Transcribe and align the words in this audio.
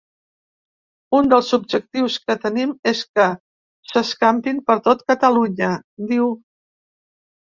“Un 1.17 1.27
dels 1.33 1.49
objectius 1.57 2.13
que 2.29 2.35
tenim 2.45 2.71
és 2.91 3.01
que 3.19 3.27
s’escampin 3.91 4.61
per 4.71 4.77
tot 4.89 5.05
Catalunya”, 5.13 5.69
diu. 6.13 6.33